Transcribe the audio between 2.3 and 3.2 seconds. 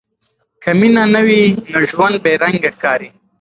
رنګه ښکاري.